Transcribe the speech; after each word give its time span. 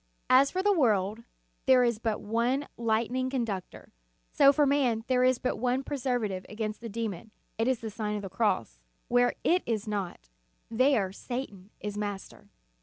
As 0.31 0.49
for 0.49 0.63
the 0.63 0.73
world 0.73 1.21
there 1.67 1.83
is 1.83 1.99
but 1.99 2.19
one 2.21 2.67
lightning 2.75 3.29
con 3.29 3.45
ductor, 3.45 3.91
so 4.31 4.51
for 4.51 4.65
man 4.65 5.03
there 5.07 5.23
is 5.23 5.37
but 5.37 5.57
one 5.59 5.83
preserva 5.83 6.27
tive 6.27 6.43
against 6.49 6.81
the 6.81 6.89
demon, 6.89 7.29
it 7.59 7.67
is 7.67 7.81
the 7.81 7.91
Sign 7.91 8.15
of 8.17 8.23
o 8.23 8.25
o 8.25 8.27
the 8.31 8.35
Cross. 8.35 8.79
Where 9.09 9.35
it 9.43 9.61
is 9.67 9.87
not, 9.87 10.31
there 10.71 11.11
Satan 11.11 11.69
is 11.79 11.99
master. 11.99 12.49